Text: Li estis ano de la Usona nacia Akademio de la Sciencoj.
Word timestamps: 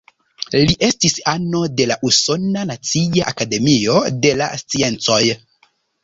Li 0.69 0.75
estis 0.85 1.17
ano 1.31 1.59
de 1.81 1.85
la 1.91 1.97
Usona 2.09 2.63
nacia 2.69 3.27
Akademio 3.33 3.99
de 4.23 4.31
la 4.41 4.47
Sciencoj. 4.63 5.21